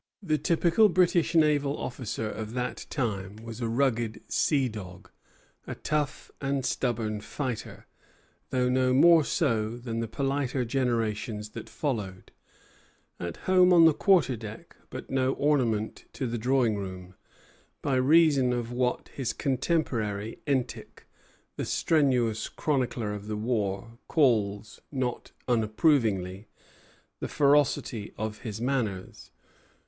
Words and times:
The 0.23 0.39
typical 0.39 0.89
British 0.89 1.35
naval 1.35 1.77
officer 1.77 2.27
of 2.27 2.53
that 2.55 2.87
time 2.89 3.35
was 3.35 3.61
a 3.61 3.67
rugged 3.69 4.21
sea 4.29 4.67
dog, 4.67 5.11
a 5.67 5.75
tough 5.75 6.31
and 6.41 6.65
stubborn 6.65 7.21
fighter, 7.21 7.85
though 8.49 8.67
no 8.67 8.95
more 8.95 9.23
so 9.23 9.77
than 9.77 9.99
the 9.99 10.07
politer 10.07 10.65
generations 10.65 11.49
that 11.49 11.69
followed, 11.69 12.31
at 13.19 13.37
home 13.45 13.71
on 13.71 13.85
the 13.85 13.93
quarter 13.93 14.35
deck, 14.35 14.75
but 14.89 15.11
no 15.11 15.33
ornament 15.33 16.05
to 16.13 16.25
the 16.25 16.39
drawing 16.39 16.77
room, 16.79 17.13
by 17.83 17.93
reason 17.95 18.53
of 18.53 18.71
what 18.71 19.09
his 19.09 19.33
contemporary, 19.33 20.39
Entick, 20.47 21.05
the 21.57 21.63
strenuous 21.63 22.49
chronicler 22.49 23.13
of 23.13 23.27
the 23.27 23.37
war, 23.37 23.99
calls, 24.07 24.79
not 24.91 25.31
unapprovingly, 25.47 26.47
"the 27.19 27.27
ferocity 27.27 28.11
of 28.17 28.39
his 28.39 28.59
manners." 28.59 29.29